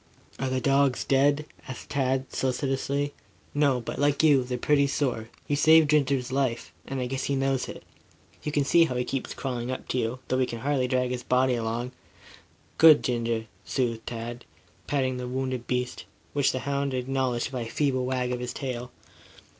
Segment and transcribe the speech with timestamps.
[0.39, 3.13] "Are the dogs dead?" asked Tad solicitously.
[3.53, 3.79] "No.
[3.79, 5.29] But, like you, they're pretty sore.
[5.47, 7.83] You saved Ginger's life, and I guess he knows it.
[8.41, 11.11] You can see how he keeps crawling up to you, though he can hardly drag
[11.11, 11.91] his body along."
[12.79, 14.43] "Good Ginger," soothed Tad,
[14.87, 18.91] patting the wounded beast, which the hound acknowledged by a feeble wag of its tail.